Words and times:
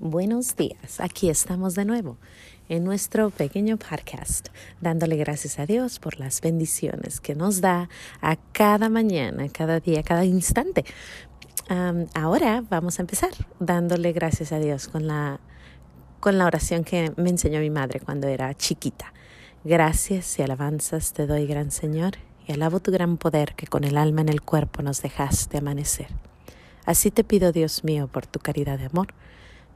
Buenos 0.00 0.54
días, 0.54 1.00
aquí 1.00 1.28
estamos 1.28 1.74
de 1.74 1.84
nuevo 1.84 2.18
en 2.68 2.84
nuestro 2.84 3.30
pequeño 3.30 3.78
podcast, 3.78 4.46
dándole 4.80 5.16
gracias 5.16 5.58
a 5.58 5.66
Dios 5.66 5.98
por 5.98 6.20
las 6.20 6.40
bendiciones 6.40 7.20
que 7.20 7.34
nos 7.34 7.60
da 7.60 7.88
a 8.20 8.36
cada 8.52 8.90
mañana, 8.90 9.48
cada 9.48 9.80
día, 9.80 10.04
cada 10.04 10.24
instante. 10.24 10.84
ahora 12.14 12.62
vamos 12.70 13.00
a 13.00 13.02
empezar 13.02 13.30
dándole 13.58 14.12
gracias 14.12 14.52
a 14.52 14.60
Dios 14.60 14.86
con 14.86 15.08
la, 15.08 15.40
con 16.20 16.38
la 16.38 16.46
oración 16.46 16.84
que 16.84 17.12
me 17.16 17.30
enseñó 17.30 17.58
mi 17.58 17.70
madre 17.70 17.98
cuando 17.98 18.28
era 18.28 18.54
chiquita. 18.54 19.12
Gracias 19.64 20.38
y 20.38 20.42
alabanzas 20.42 21.12
te 21.12 21.26
doy, 21.26 21.44
gran 21.48 21.72
Señor, 21.72 22.12
y 22.46 22.52
alabo 22.52 22.78
tu 22.78 22.92
gran 22.92 23.16
poder 23.16 23.56
que 23.56 23.66
con 23.66 23.82
el 23.82 23.96
alma 23.96 24.20
en 24.20 24.28
el 24.28 24.42
cuerpo 24.42 24.80
nos 24.80 25.02
dejaste 25.02 25.58
amanecer. 25.58 26.06
Así 26.86 27.10
te 27.10 27.24
pido, 27.24 27.50
Dios 27.50 27.82
mío, 27.82 28.06
por 28.06 28.26
tu 28.26 28.38
caridad 28.38 28.78
de 28.78 28.86
amor, 28.86 29.08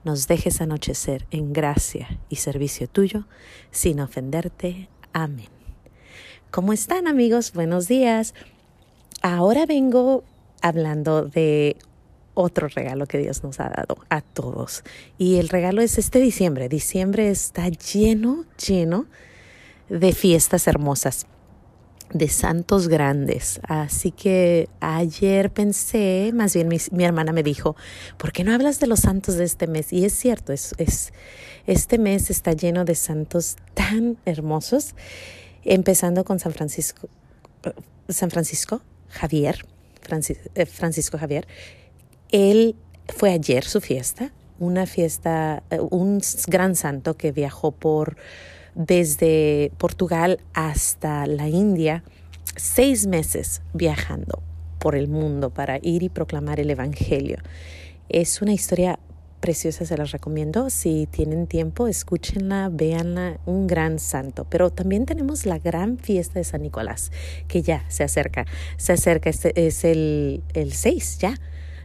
nos 0.04 0.26
dejes 0.26 0.60
anochecer 0.60 1.26
en 1.30 1.52
gracia 1.52 2.18
y 2.28 2.36
servicio 2.36 2.88
tuyo, 2.88 3.26
sin 3.70 4.00
ofenderte. 4.00 4.88
Amén. 5.12 5.48
¿Cómo 6.50 6.72
están 6.72 7.06
amigos? 7.06 7.52
Buenos 7.52 7.88
días. 7.88 8.34
Ahora 9.22 9.66
vengo 9.66 10.24
hablando 10.60 11.22
de 11.22 11.76
otro 12.34 12.68
regalo 12.68 13.06
que 13.06 13.18
Dios 13.18 13.42
nos 13.42 13.60
ha 13.60 13.68
dado 13.68 13.96
a 14.08 14.20
todos. 14.20 14.82
Y 15.18 15.36
el 15.36 15.48
regalo 15.48 15.82
es 15.82 15.98
este 15.98 16.18
diciembre. 16.18 16.68
Diciembre 16.68 17.30
está 17.30 17.68
lleno, 17.68 18.44
lleno 18.56 19.06
de 19.88 20.12
fiestas 20.12 20.66
hermosas 20.66 21.26
de 22.12 22.28
santos 22.28 22.88
grandes. 22.88 23.60
Así 23.64 24.10
que 24.10 24.68
ayer 24.80 25.50
pensé, 25.50 26.30
más 26.34 26.54
bien 26.54 26.68
mi, 26.68 27.04
hermana 27.04 27.32
me 27.32 27.42
dijo, 27.42 27.76
¿por 28.18 28.32
qué 28.32 28.44
no 28.44 28.52
hablas 28.52 28.80
de 28.80 28.86
los 28.86 29.00
santos 29.00 29.36
de 29.36 29.44
este 29.44 29.66
mes? 29.66 29.92
Y 29.92 30.04
es 30.04 30.14
cierto, 30.14 30.52
es, 30.52 30.74
es, 30.78 31.12
este 31.66 31.98
mes 31.98 32.30
está 32.30 32.52
lleno 32.52 32.84
de 32.84 32.94
santos 32.94 33.56
tan 33.74 34.18
hermosos, 34.24 34.94
empezando 35.64 36.24
con 36.24 36.38
San 36.38 36.52
Francisco, 36.52 37.08
San 38.08 38.30
Francisco 38.30 38.82
Javier, 39.08 39.64
eh, 40.54 40.66
Francisco 40.66 41.18
Javier. 41.18 41.46
Él 42.30 42.76
fue 43.08 43.30
ayer 43.30 43.64
su 43.64 43.80
fiesta, 43.80 44.32
una 44.58 44.86
fiesta, 44.86 45.62
eh, 45.70 45.78
un 45.80 46.20
gran 46.46 46.76
santo 46.76 47.16
que 47.16 47.32
viajó 47.32 47.72
por 47.72 48.16
desde 48.74 49.72
Portugal 49.78 50.40
hasta 50.54 51.26
la 51.26 51.48
India, 51.48 52.02
seis 52.56 53.06
meses 53.06 53.62
viajando 53.72 54.42
por 54.78 54.94
el 54.96 55.08
mundo 55.08 55.50
para 55.50 55.78
ir 55.80 56.02
y 56.02 56.08
proclamar 56.08 56.60
el 56.60 56.70
Evangelio. 56.70 57.38
Es 58.08 58.42
una 58.42 58.52
historia 58.52 58.98
preciosa, 59.42 59.84
se 59.84 59.98
las 59.98 60.12
recomiendo. 60.12 60.70
Si 60.70 61.06
tienen 61.10 61.46
tiempo, 61.46 61.88
escúchenla, 61.88 62.70
véanla, 62.72 63.40
un 63.44 63.66
gran 63.66 63.98
santo. 63.98 64.46
Pero 64.48 64.70
también 64.70 65.04
tenemos 65.04 65.44
la 65.44 65.58
gran 65.58 65.98
fiesta 65.98 66.38
de 66.38 66.44
San 66.44 66.62
Nicolás, 66.62 67.10
que 67.48 67.60
ya 67.60 67.84
se 67.88 68.04
acerca. 68.04 68.46
Se 68.78 68.92
acerca, 68.92 69.28
este 69.28 69.66
es 69.66 69.84
el, 69.84 70.42
el 70.54 70.72
6 70.72 71.18
ya. 71.18 71.34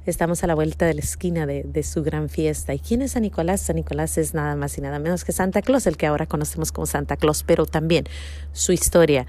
Estamos 0.08 0.42
a 0.42 0.48
la 0.48 0.56
vuelta 0.56 0.86
de 0.86 0.94
la 0.94 1.02
esquina 1.02 1.46
de, 1.46 1.84
su 1.84 2.02
gran 2.02 2.30
fiesta. 2.30 2.74
¿Y 2.74 2.80
quién 2.80 3.02
es 3.02 3.12
San 3.12 3.24
Nicolás? 3.24 3.60
San 3.60 3.76
Nicolás 3.76 4.18
es 4.18 4.34
nada 4.34 4.56
más 4.56 4.78
y 4.78 4.82
nada 4.82 5.00
menos 5.00 5.26
que 5.26 5.34
Santa 5.34 5.62
Claus, 5.62 5.86
el 5.86 5.98
que 5.98 6.08
ahora 6.08 6.26
conocemos 6.26 6.72
como 6.72 6.86
Santa 6.86 7.18
Claus, 7.18 7.44
pero 7.44 7.66
también 7.66 8.06
su 8.54 8.72
historia, 8.72 9.28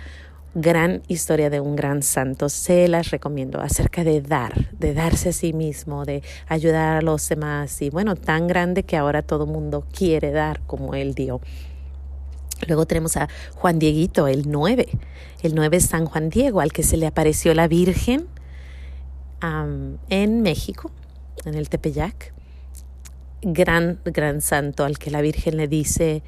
gran 0.54 1.02
historia 1.08 1.50
de 1.50 1.58
un 1.58 1.74
gran 1.74 2.04
santo. 2.04 2.48
Se 2.48 2.86
las 2.86 3.10
recomiendo 3.10 3.60
acerca 3.60 4.04
de 4.04 4.20
dar, 4.20 4.70
de 4.70 4.94
darse 4.94 5.30
a 5.30 5.32
sí 5.32 5.52
mismo, 5.52 6.04
de 6.04 6.22
ayudar 6.46 6.98
a 6.98 7.02
los 7.02 7.28
demás. 7.28 7.82
Y 7.82 7.90
bueno, 7.90 8.14
tan 8.14 8.46
grande 8.46 8.84
que 8.84 8.96
ahora 8.96 9.22
todo 9.22 9.46
mundo 9.46 9.84
quiere 9.92 10.30
dar 10.30 10.60
como 10.60 10.94
él 10.94 11.14
dio. 11.14 11.40
Luego 12.68 12.86
tenemos 12.86 13.16
a 13.16 13.28
Juan 13.56 13.80
Dieguito, 13.80 14.28
el 14.28 14.48
9. 14.48 14.86
El 15.42 15.56
9 15.56 15.76
es 15.76 15.86
San 15.86 16.06
Juan 16.06 16.28
Diego, 16.30 16.60
al 16.60 16.72
que 16.72 16.84
se 16.84 16.96
le 16.96 17.08
apareció 17.08 17.52
la 17.52 17.66
Virgen 17.66 18.28
en 19.40 20.42
México, 20.42 20.90
en 21.44 21.54
el 21.54 21.68
Tepeyac, 21.68 22.32
gran, 23.42 24.00
gran 24.04 24.40
santo 24.40 24.84
al 24.84 24.98
que 24.98 25.10
la 25.10 25.20
Virgen 25.20 25.56
le 25.56 25.68
dice, 25.68 26.22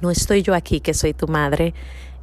no 0.00 0.10
estoy 0.10 0.42
yo 0.42 0.54
aquí, 0.54 0.80
que 0.80 0.94
soy 0.94 1.14
tu 1.14 1.28
madre. 1.28 1.74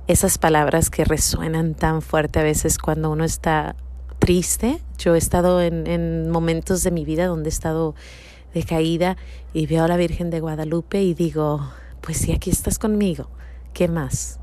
Esas 0.08 0.38
palabras 0.38 0.90
que 0.90 1.04
resuenan 1.04 1.74
tan 1.74 2.02
fuerte 2.02 2.40
a 2.40 2.44
veces 2.44 2.78
cuando 2.78 3.10
uno 3.10 3.24
está 3.24 3.76
triste. 4.20 4.80
Yo 4.98 5.16
he 5.16 5.18
estado 5.18 5.62
en, 5.62 5.88
en 5.88 6.30
momentos 6.30 6.84
de 6.84 6.92
mi 6.92 7.06
vida 7.06 7.26
donde 7.26 7.50
he 7.50 7.52
estado 7.52 7.96
decaída 8.54 9.18
y 9.54 9.68
veo 9.68 9.84
a 9.84 9.88
la 9.88 9.98
Virgen 9.98 10.30
de 10.30 10.40
Guadalupe 10.40 11.02
y 11.02 11.14
digo, 11.14 11.68
pues 12.02 12.18
si 12.18 12.32
aquí 12.32 12.50
estás 12.50 12.80
conmigo, 12.80 13.30
¿qué 13.74 13.88
más? 13.88 14.40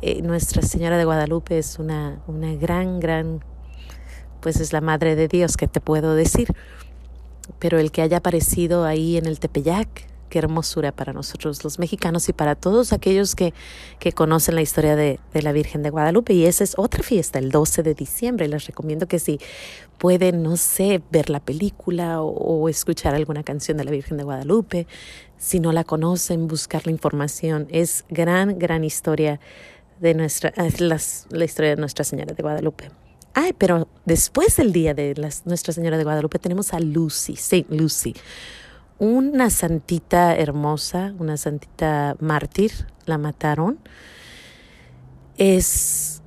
Eh, 0.00 0.22
Nuestra 0.22 0.62
Señora 0.62 0.96
de 0.96 1.04
Guadalupe 1.04 1.58
es 1.58 1.78
una, 1.78 2.20
una 2.26 2.54
gran, 2.54 3.00
gran 3.00 3.44
pues 4.40 4.60
es 4.60 4.72
la 4.72 4.80
Madre 4.80 5.16
de 5.16 5.28
Dios, 5.28 5.56
que 5.56 5.68
te 5.68 5.80
puedo 5.80 6.14
decir? 6.14 6.48
Pero 7.58 7.78
el 7.78 7.90
que 7.90 8.02
haya 8.02 8.18
aparecido 8.18 8.84
ahí 8.84 9.16
en 9.16 9.26
el 9.26 9.40
Tepeyac, 9.40 10.08
qué 10.28 10.38
hermosura 10.38 10.92
para 10.92 11.12
nosotros 11.12 11.64
los 11.64 11.78
mexicanos 11.78 12.28
y 12.28 12.32
para 12.32 12.54
todos 12.54 12.92
aquellos 12.92 13.34
que, 13.34 13.54
que 13.98 14.12
conocen 14.12 14.54
la 14.54 14.62
historia 14.62 14.96
de, 14.96 15.18
de, 15.32 15.42
la 15.42 15.52
Virgen 15.52 15.82
de 15.82 15.90
Guadalupe. 15.90 16.34
Y 16.34 16.44
esa 16.44 16.64
es 16.64 16.74
otra 16.76 17.02
fiesta, 17.02 17.38
el 17.38 17.50
12 17.50 17.82
de 17.82 17.94
diciembre. 17.94 18.48
Les 18.48 18.66
recomiendo 18.66 19.08
que 19.08 19.18
si 19.18 19.40
pueden, 19.98 20.42
no 20.42 20.56
sé, 20.56 21.02
ver 21.10 21.30
la 21.30 21.40
película 21.40 22.22
o, 22.22 22.68
escuchar 22.68 23.14
alguna 23.14 23.42
canción 23.42 23.76
de 23.76 23.84
la 23.84 23.90
Virgen 23.90 24.16
de 24.16 24.24
Guadalupe, 24.24 24.86
si 25.36 25.60
no 25.60 25.72
la 25.72 25.84
conocen, 25.84 26.48
buscar 26.48 26.86
la 26.86 26.92
información. 26.92 27.66
Es 27.70 28.04
gran, 28.08 28.58
gran 28.58 28.84
historia 28.84 29.40
de 30.00 30.14
nuestra, 30.14 30.52
la 30.56 31.44
historia 31.44 31.70
de 31.70 31.76
Nuestra 31.76 32.04
Señora 32.04 32.34
de 32.34 32.42
Guadalupe. 32.42 32.90
Ay, 33.40 33.54
pero 33.56 33.86
después 34.04 34.56
del 34.56 34.72
día 34.72 34.94
de 34.94 35.14
Nuestra 35.44 35.72
Señora 35.72 35.96
de 35.96 36.02
Guadalupe 36.02 36.40
tenemos 36.40 36.74
a 36.74 36.80
Lucy, 36.80 37.36
Saint 37.36 37.70
Lucy, 37.70 38.12
una 38.98 39.48
santita 39.48 40.34
hermosa, 40.34 41.14
una 41.20 41.36
santita 41.36 42.16
mártir, 42.18 42.72
la 43.06 43.16
mataron. 43.16 43.78
Es, 45.36 46.20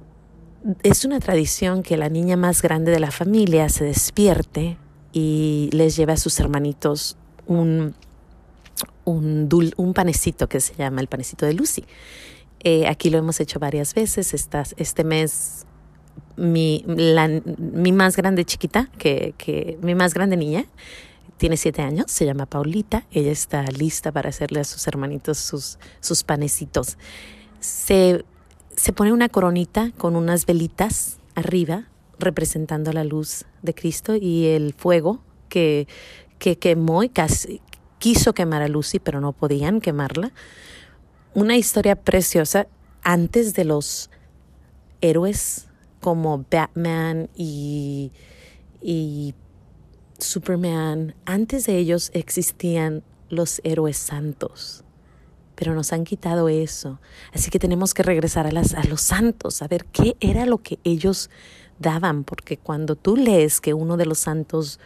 es 0.84 1.04
una 1.04 1.20
tradición 1.20 1.84
que 1.84 1.98
la 1.98 2.08
niña 2.08 2.38
más 2.38 2.62
grande 2.62 2.94
de 2.94 3.02
la 3.02 3.12
familia 3.12 3.68
se 3.68 3.84
despierte 3.84 4.78
y 5.12 5.70
les 5.74 5.98
lleva 5.98 6.14
a 6.14 6.18
sus 6.18 6.40
hermanitos 6.40 7.18
un, 7.46 7.94
un, 9.04 9.50
un 9.76 9.94
panecito 9.94 10.48
que 10.48 10.62
se 10.62 10.76
llama 10.76 11.02
el 11.02 11.08
panecito 11.08 11.46
de 11.46 11.56
Lucy. 11.56 11.84
Eh, 12.62 12.88
aquí 12.88 13.10
lo 13.10 13.18
hemos 13.18 13.42
hecho 13.42 13.60
varias 13.60 13.94
veces. 13.96 14.34
este 14.78 15.04
mes 15.04 15.66
mi, 16.38 16.84
más 17.94 18.16
grande 18.16 18.46
chiquita, 18.46 18.90
que, 18.98 19.34
que 19.38 19.78
mi 19.82 19.96
más 19.96 20.14
grande 20.14 20.38
niña, 20.38 20.66
tiene 21.42 21.58
siete 21.58 21.82
años, 21.82 22.06
se 22.12 22.26
llama 22.26 22.46
Paulita, 22.46 23.08
ella 23.12 23.32
está 23.32 23.64
lista 23.64 24.12
para 24.12 24.30
hacerle 24.30 24.60
a 24.60 24.64
sus 24.64 24.86
hermanitos 24.86 25.40
sus, 25.40 25.80
sus 26.00 26.24
panecitos. 26.24 27.00
Se, 27.60 28.24
se 28.76 28.94
pone 28.94 29.12
una 29.12 29.28
coronita 29.28 29.92
con 29.98 30.16
unas 30.16 30.46
velitas 30.46 31.18
arriba, 31.34 31.88
representando 32.20 32.94
la 32.94 33.04
luz 33.04 33.46
de 33.64 33.74
Cristo 33.74 34.16
y 34.16 34.46
el 34.46 34.76
fuego 34.76 35.24
que, 35.50 35.88
que 36.38 36.60
quemó 36.60 37.02
y 37.02 37.10
casi, 37.10 37.60
quiso 37.98 38.34
quemar 38.34 38.62
a 38.62 38.68
Lucy, 38.68 39.00
pero 39.00 39.20
no 39.20 39.32
podían 39.32 39.82
quemarla. 39.82 40.34
Una 41.34 41.58
historia 41.58 41.96
preciosa 41.96 42.68
antes 43.02 43.56
de 43.56 43.66
los 43.66 44.12
héroes 45.02 45.71
como 46.02 46.46
Batman 46.52 47.30
y, 47.36 48.12
y 48.82 49.34
Superman, 50.20 51.16
antes 51.26 51.66
de 51.66 51.78
ellos 51.78 52.12
existían 52.14 53.04
los 53.30 53.62
héroes 53.64 53.98
santos, 53.98 54.84
pero 55.56 55.74
nos 55.74 55.94
han 55.94 56.04
quitado 56.04 56.50
eso. 56.50 57.00
Así 57.34 57.50
que 57.50 57.60
tenemos 57.60 57.94
que 57.94 58.04
regresar 58.04 58.48
a, 58.48 58.52
las, 58.52 58.74
a 58.74 58.84
los 58.84 59.02
santos, 59.02 59.62
a 59.62 59.68
ver 59.68 59.86
qué 59.86 60.18
era 60.20 60.46
lo 60.46 60.58
que 60.58 60.80
ellos 60.84 61.30
daban, 61.80 62.24
porque 62.24 62.58
cuando 62.58 62.96
tú 62.96 63.16
lees 63.16 63.62
que 63.62 63.74
uno 63.74 63.96
de 63.96 64.06
los 64.06 64.20
santos 64.20 64.80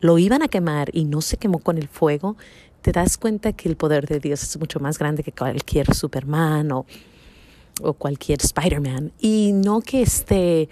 lo 0.00 0.18
iban 0.18 0.42
a 0.42 0.48
quemar 0.48 0.90
y 0.92 1.04
no 1.04 1.20
se 1.20 1.36
quemó 1.36 1.58
con 1.58 1.78
el 1.78 1.88
fuego, 1.88 2.36
te 2.82 2.92
das 2.92 3.16
cuenta 3.16 3.54
que 3.54 3.68
el 3.68 3.76
poder 3.76 4.06
de 4.06 4.20
Dios 4.20 4.42
es 4.42 4.58
mucho 4.58 4.78
más 4.78 4.98
grande 4.98 5.22
que 5.22 5.32
cualquier 5.32 5.94
Superman 5.94 6.70
o 6.72 6.86
o 7.82 7.94
cualquier 7.94 8.40
Spider-Man. 8.42 9.12
Y 9.18 9.52
no 9.52 9.80
que 9.80 10.02
esté 10.02 10.68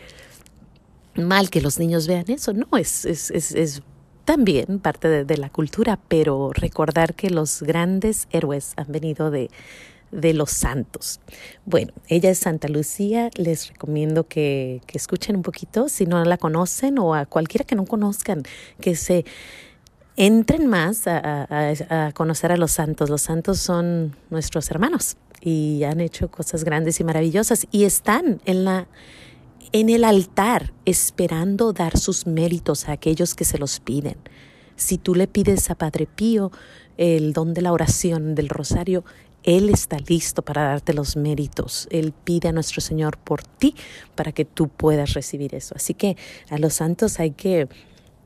mal 1.14 1.50
que 1.50 1.60
los 1.60 1.78
niños 1.78 2.06
vean 2.06 2.25
eso, 2.28 2.52
no, 2.52 2.66
es, 2.78 3.04
es, 3.04 3.31
es, 3.31 3.52
es 3.52 3.82
también 4.25 4.78
parte 4.78 5.08
de, 5.08 5.25
de, 5.25 5.37
la 5.37 5.50
cultura, 5.50 5.99
pero 6.08 6.52
recordar 6.52 7.14
que 7.14 7.28
los 7.28 7.62
grandes 7.62 8.28
héroes 8.31 8.72
han 8.76 8.90
venido 8.90 9.31
de, 9.31 9.50
de 10.12 10.34
los 10.34 10.50
santos. 10.50 11.20
Bueno, 11.64 11.93
ella 12.06 12.31
es 12.31 12.38
Santa 12.38 12.69
Lucía, 12.69 13.31
les 13.34 13.69
recomiendo 13.69 14.28
que, 14.28 14.81
que 14.87 14.98
escuchen 14.98 15.37
un 15.37 15.43
poquito, 15.43 15.88
si 15.88 16.06
no 16.06 16.25
la 16.25 16.37
conocen 16.37 16.98
o 16.98 17.14
a 17.14 17.26
cualquiera 17.26 17.64
que 17.64 17.75
no 17.75 17.87
conozcan, 17.87 18.43
que 18.81 18.94
se 18.94 19.25
entren 20.16 20.66
más 20.66 21.06
a, 21.06 22.12
conocer 22.14 22.52
a 22.52 22.56
los 22.56 22.72
santos. 22.72 23.10
Los 23.10 23.22
santos 23.22 23.58
son 23.58 24.14
nuestros 24.31 24.70
hermanos 24.70 25.16
y 25.42 25.82
han 25.84 26.00
hecho 26.00 26.30
cosas 26.30 26.64
grandes 26.64 27.00
y 27.00 27.04
maravillosas 27.04 27.66
y 27.72 27.84
están 27.84 28.40
en 28.44 28.64
la 28.64 28.86
en 29.72 29.88
el 29.88 30.04
altar 30.04 30.72
esperando 30.84 31.72
dar 31.72 31.98
sus 31.98 32.26
méritos 32.26 32.88
a 32.88 32.92
aquellos 32.92 33.34
que 33.34 33.44
se 33.44 33.58
los 33.58 33.80
piden. 33.80 34.16
Si 34.76 34.98
tú 34.98 35.14
le 35.14 35.26
pides 35.26 35.70
a 35.70 35.74
Padre 35.74 36.06
Pío 36.06 36.52
el 36.98 37.32
don 37.32 37.54
de 37.54 37.62
la 37.62 37.72
oración 37.72 38.34
del 38.34 38.50
rosario, 38.50 39.02
Él 39.44 39.70
está 39.70 39.96
listo 39.98 40.42
para 40.42 40.64
darte 40.64 40.92
los 40.92 41.16
méritos. 41.16 41.88
Él 41.90 42.12
pide 42.12 42.48
a 42.48 42.52
nuestro 42.52 42.82
Señor 42.82 43.16
por 43.16 43.42
ti 43.42 43.74
para 44.14 44.32
que 44.32 44.44
tú 44.44 44.68
puedas 44.68 45.14
recibir 45.14 45.54
eso. 45.54 45.74
Así 45.74 45.94
que 45.94 46.18
a 46.50 46.58
los 46.58 46.74
santos 46.74 47.18
hay 47.18 47.30
que 47.30 47.68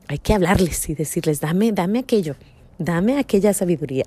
hay 0.09 0.19
que 0.19 0.33
hablarles 0.33 0.89
y 0.89 0.95
decirles, 0.95 1.41
dame, 1.41 1.71
dame 1.73 1.99
aquello, 1.99 2.35
dame 2.77 3.19
aquella 3.19 3.53
sabiduría. 3.53 4.05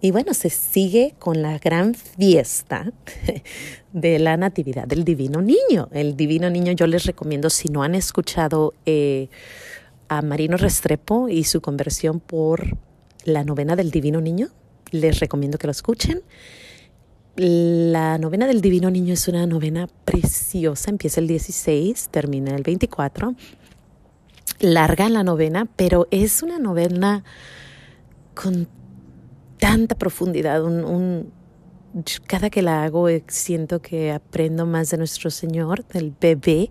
Y 0.00 0.10
bueno, 0.10 0.32
se 0.34 0.50
sigue 0.50 1.14
con 1.18 1.42
la 1.42 1.58
gran 1.58 1.94
fiesta 1.94 2.92
de 3.92 4.18
la 4.18 4.36
Natividad 4.36 4.86
del 4.86 5.04
Divino 5.04 5.42
Niño. 5.42 5.88
El 5.92 6.16
Divino 6.16 6.48
Niño 6.48 6.72
yo 6.72 6.86
les 6.86 7.04
recomiendo, 7.04 7.50
si 7.50 7.68
no 7.68 7.82
han 7.82 7.94
escuchado 7.94 8.74
eh, 8.86 9.28
a 10.08 10.22
Marino 10.22 10.56
Restrepo 10.56 11.28
y 11.28 11.44
su 11.44 11.60
conversión 11.60 12.20
por 12.20 12.78
la 13.24 13.44
novena 13.44 13.76
del 13.76 13.90
Divino 13.90 14.20
Niño, 14.20 14.48
les 14.90 15.20
recomiendo 15.20 15.58
que 15.58 15.66
lo 15.66 15.72
escuchen. 15.72 16.22
La 17.36 18.18
novena 18.18 18.46
del 18.46 18.60
Divino 18.60 18.90
Niño 18.90 19.14
es 19.14 19.28
una 19.28 19.46
novena 19.46 19.86
preciosa, 20.04 20.90
empieza 20.90 21.20
el 21.20 21.26
16, 21.26 22.08
termina 22.10 22.54
el 22.56 22.62
24 22.62 23.34
larga 24.60 25.08
la 25.08 25.24
novena, 25.24 25.66
pero 25.76 26.06
es 26.10 26.42
una 26.42 26.58
novena 26.58 27.24
con 28.34 28.68
tanta 29.60 29.94
profundidad. 29.94 30.64
Un, 30.64 31.32
cada 32.26 32.50
que 32.50 32.62
la 32.62 32.82
hago 32.82 33.08
eh, 33.08 33.22
siento 33.28 33.80
que 33.80 34.10
aprendo 34.10 34.66
más 34.66 34.90
de 34.90 34.98
nuestro 34.98 35.30
Señor, 35.30 35.86
del 35.86 36.12
bebé. 36.18 36.70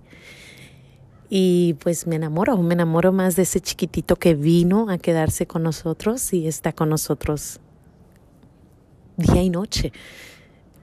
Y 1.30 1.76
pues 1.76 2.08
me 2.08 2.16
enamoro, 2.16 2.58
me 2.58 2.74
enamoro 2.74 3.14
más 3.14 3.36
de 3.36 3.44
ese 3.44 3.62
chiquitito 3.62 4.16
que 4.16 4.34
vino 4.34 4.90
a 4.90 4.98
quedarse 4.98 5.46
con 5.46 5.62
nosotros 5.62 6.34
y 6.34 6.48
está 6.48 6.74
con 6.74 6.90
nosotros 6.90 7.60
día 9.16 9.44
y 9.44 9.50
noche. 9.50 9.94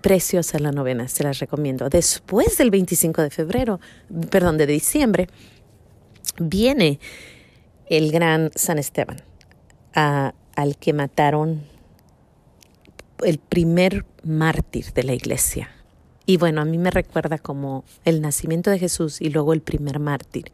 Preciosa 0.03 0.61
la 0.61 0.71
novena, 0.71 1.09
se 1.09 1.25
las 1.25 1.41
recomiendo. 1.41 1.89
Después 1.89 2.59
del 2.59 2.71
25 2.71 3.23
de 3.23 3.31
febrero, 3.31 3.81
perdón, 4.31 4.57
de 4.57 4.69
diciembre, 4.69 5.27
viene 6.39 7.01
el 7.89 8.13
gran 8.13 8.53
San 8.55 8.79
Esteban, 8.79 9.17
al 9.95 10.77
que 10.79 10.93
mataron 10.93 11.65
el 13.25 13.39
primer 13.39 14.05
mártir 14.23 14.93
de 14.93 15.03
la 15.03 15.15
iglesia. 15.15 15.71
Y 16.27 16.39
bueno, 16.39 16.61
a 16.61 16.65
mí 16.65 16.77
me 16.77 16.91
recuerda 16.91 17.39
como 17.39 17.85
el 18.05 18.21
nacimiento 18.21 18.71
de 18.71 18.79
Jesús 18.79 19.21
y 19.21 19.31
luego 19.31 19.53
el 19.53 19.61
primer 19.61 20.01
mártir. 20.01 20.51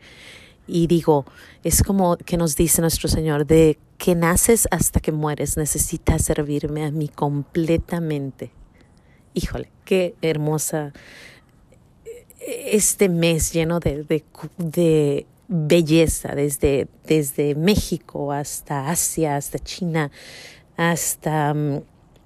Y 0.67 0.87
digo, 0.87 1.25
es 1.65 1.83
como 1.83 2.17
que 2.17 2.37
nos 2.37 2.57
dice 2.57 2.83
nuestro 2.83 3.09
Señor, 3.09 3.47
de 3.47 3.79
que 3.99 4.15
naces 4.15 4.69
hasta 4.71 5.01
que 5.01 5.13
mueres, 5.13 5.57
necesitas 5.57 6.25
servirme 6.25 6.85
a 6.85 6.91
mí 6.91 7.09
completamente. 7.09 8.51
Híjole, 9.35 9.71
qué 9.85 10.15
hermosa 10.21 10.93
este 12.47 13.09
mes 13.09 13.53
lleno 13.53 13.81
de, 13.81 14.25
de, 14.59 15.27
belleza, 15.49 16.35
desde, 16.35 16.89
desde 17.07 17.55
México 17.55 18.33
hasta 18.33 18.89
Asia, 18.89 19.37
hasta 19.37 19.59
China, 19.59 20.11
hasta 20.77 21.55
mm, 21.55 21.83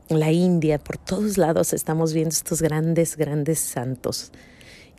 la 0.08 0.32
India, 0.32 0.78
por 0.78 0.98
todos 0.98 1.38
lados 1.38 1.72
estamos 1.72 2.12
viendo 2.12 2.30
estos 2.30 2.62
grandes, 2.62 3.16
grandes 3.16 3.58
santos. 3.58 4.32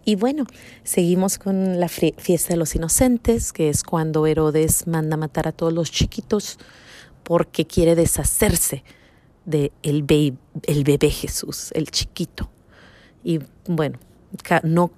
Y 0.06 0.16
bueno, 0.16 0.46
seguimos 0.84 1.38
con 1.38 1.80
la 1.80 1.90
fiesta 1.90 2.54
de 2.54 2.58
los 2.58 2.76
inocentes, 2.76 3.52
que 3.52 3.70
es 3.70 3.84
cuando 3.84 4.26
Herodes 4.26 4.88
manda 4.88 5.18
matar 5.18 5.48
a 5.48 5.52
todos 5.52 5.74
los 5.74 5.92
chiquitos 5.92 6.58
porque 7.24 7.66
quiere 7.68 7.96
deshacerse 7.96 8.84
de 9.46 9.72
el, 9.84 10.06
el 10.64 10.84
bebé 10.84 11.10
Jesús, 11.10 11.72
el 11.74 11.92
chiquito. 11.92 12.50
Y 13.24 13.40
bueno, 13.68 14.00
no 14.64 14.92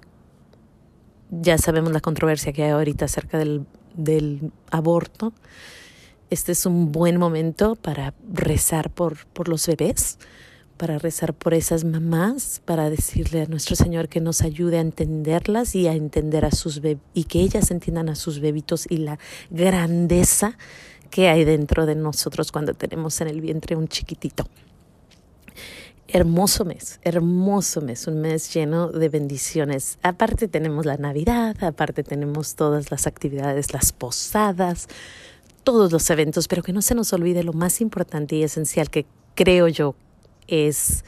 ya 1.30 1.58
sabemos 1.58 1.92
la 1.92 2.00
controversia 2.00 2.52
que 2.52 2.64
hay 2.64 2.70
ahorita 2.70 3.04
acerca 3.04 3.38
del, 3.38 3.64
del 3.94 4.52
aborto. 4.70 5.32
Este 6.30 6.52
es 6.52 6.64
un 6.64 6.92
buen 6.92 7.16
momento 7.16 7.74
para 7.74 8.14
rezar 8.32 8.90
por, 8.90 9.26
por 9.26 9.48
los 9.48 9.66
bebés, 9.66 10.16
para 10.76 10.96
rezar 10.96 11.34
por 11.34 11.54
esas 11.54 11.82
mamás, 11.82 12.62
para 12.64 12.88
decirle 12.88 13.42
a 13.42 13.46
nuestro 13.46 13.74
Señor 13.74 14.08
que 14.08 14.20
nos 14.20 14.42
ayude 14.42 14.78
a 14.78 14.80
entenderlas 14.80 15.74
y 15.74 15.88
a 15.88 15.94
entender 15.94 16.44
a 16.44 16.52
sus 16.52 16.80
y 17.14 17.24
que 17.24 17.40
ellas 17.40 17.72
entiendan 17.72 18.08
a 18.08 18.14
sus 18.14 18.38
bebitos 18.38 18.86
y 18.88 18.98
la 18.98 19.18
grandeza 19.50 20.56
que 21.10 21.28
hay 21.28 21.44
dentro 21.44 21.84
de 21.84 21.96
nosotros 21.96 22.52
cuando 22.52 22.74
tenemos 22.74 23.20
en 23.20 23.26
el 23.26 23.40
vientre 23.40 23.74
un 23.74 23.88
chiquitito 23.88 24.46
hermoso 26.12 26.64
mes, 26.64 26.98
hermoso 27.02 27.80
mes, 27.80 28.06
un 28.06 28.20
mes 28.20 28.52
lleno 28.52 28.88
de 28.88 29.08
bendiciones. 29.08 29.98
Aparte 30.02 30.48
tenemos 30.48 30.86
la 30.86 30.96
Navidad, 30.96 31.56
aparte 31.62 32.02
tenemos 32.02 32.54
todas 32.54 32.90
las 32.90 33.06
actividades, 33.06 33.72
las 33.72 33.92
posadas, 33.92 34.88
todos 35.62 35.92
los 35.92 36.08
eventos, 36.10 36.48
pero 36.48 36.62
que 36.62 36.72
no 36.72 36.82
se 36.82 36.94
nos 36.94 37.12
olvide 37.12 37.42
lo 37.42 37.52
más 37.52 37.80
importante 37.80 38.36
y 38.36 38.42
esencial 38.42 38.90
que 38.90 39.06
creo 39.34 39.68
yo 39.68 39.94
es 40.46 41.04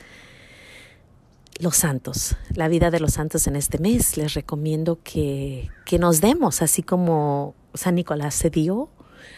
los 1.58 1.76
santos, 1.76 2.36
la 2.54 2.68
vida 2.68 2.90
de 2.90 3.00
los 3.00 3.14
santos 3.14 3.46
en 3.46 3.56
este 3.56 3.78
mes. 3.78 4.16
Les 4.16 4.34
recomiendo 4.34 4.98
que, 5.02 5.68
que 5.84 5.98
nos 5.98 6.20
demos, 6.20 6.62
así 6.62 6.82
como 6.82 7.54
San 7.74 7.94
Nicolás 7.94 8.34
se 8.34 8.50
dio, 8.50 8.88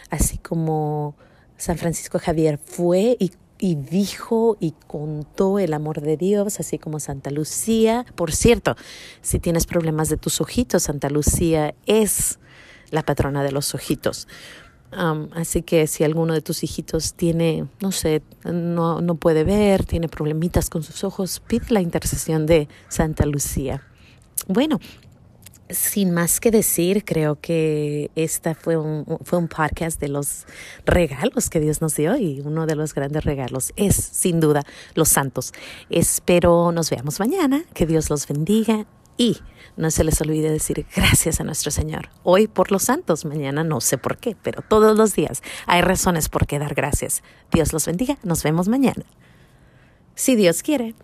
así 0.09 0.37
como 0.37 1.15
San 1.57 1.77
Francisco 1.77 2.19
Javier 2.19 2.57
fue 2.57 3.17
y 3.19 3.31
y 3.57 3.75
dijo 3.75 4.57
y 4.59 4.73
contó 4.87 5.59
el 5.59 5.73
amor 5.73 6.01
de 6.01 6.17
Dios, 6.17 6.59
así 6.59 6.77
como 6.77 6.99
Santa 6.99 7.31
Lucía. 7.31 8.05
Por 8.15 8.33
cierto, 8.33 8.75
si 9.21 9.39
tienes 9.39 9.65
problemas 9.65 10.09
de 10.09 10.17
tus 10.17 10.41
ojitos, 10.41 10.83
Santa 10.83 11.09
Lucía 11.09 11.73
es 11.85 12.39
la 12.91 13.03
patrona 13.03 13.43
de 13.43 13.51
los 13.51 13.73
ojitos. 13.73 14.27
Así 15.33 15.61
que 15.61 15.87
si 15.87 16.03
alguno 16.03 16.33
de 16.33 16.41
tus 16.41 16.63
hijitos 16.63 17.13
tiene, 17.13 17.67
no 17.81 17.91
sé, 17.91 18.21
no, 18.43 19.01
no 19.01 19.15
puede 19.15 19.43
ver, 19.43 19.85
tiene 19.85 20.07
problemitas 20.07 20.69
con 20.69 20.83
sus 20.83 21.03
ojos, 21.03 21.41
pide 21.45 21.65
la 21.69 21.81
intercesión 21.81 22.45
de 22.45 22.67
Santa 22.87 23.25
Lucía. 23.25 23.83
Bueno, 24.47 24.79
sin 25.69 26.11
más 26.11 26.39
que 26.39 26.51
decir, 26.51 27.03
creo 27.05 27.39
que 27.39 28.11
esta 28.15 28.53
fue 28.53 28.77
un, 28.77 29.05
fue 29.23 29.39
un 29.39 29.47
podcast 29.47 29.99
de 29.99 30.09
los 30.09 30.45
regalos 30.85 31.49
que 31.49 31.59
Dios 31.59 31.81
nos 31.81 31.95
dio 31.95 32.15
y 32.17 32.41
uno 32.41 32.65
de 32.65 32.75
los 32.75 32.93
grandes 32.93 33.23
regalos 33.23 33.73
es, 33.75 33.95
sin 33.95 34.39
duda, 34.39 34.63
los 34.93 35.09
santos. 35.09 35.53
Espero 35.89 36.71
nos 36.71 36.89
veamos 36.89 37.19
mañana, 37.19 37.63
que 37.73 37.85
Dios 37.85 38.09
los 38.09 38.27
bendiga 38.27 38.85
y 39.17 39.37
no 39.77 39.91
se 39.91 40.03
les 40.03 40.19
olvide 40.21 40.49
decir 40.49 40.85
gracias 40.95 41.39
a 41.39 41.43
nuestro 41.43 41.71
Señor. 41.71 42.09
Hoy 42.23 42.47
por 42.47 42.71
los 42.71 42.83
santos, 42.83 43.25
mañana 43.25 43.63
no 43.63 43.81
sé 43.81 43.97
por 43.97 44.17
qué, 44.17 44.35
pero 44.41 44.61
todos 44.61 44.97
los 44.97 45.15
días 45.15 45.41
hay 45.67 45.81
razones 45.81 46.29
por 46.29 46.47
qué 46.47 46.59
dar 46.59 46.75
gracias. 46.75 47.23
Dios 47.51 47.73
los 47.73 47.85
bendiga, 47.85 48.17
nos 48.23 48.43
vemos 48.43 48.67
mañana. 48.67 49.05
Si 50.15 50.35
Dios 50.35 50.63
quiere. 50.63 50.95